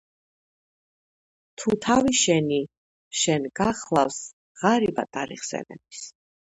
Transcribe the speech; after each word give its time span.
თუ 1.59 1.75
თავი 1.87 2.15
შენი 2.21 2.59
შენ 3.25 3.47
გახლავს, 3.63 4.21
ღარიბად 4.63 5.23
არ 5.25 5.37
იხსენების 5.41 6.07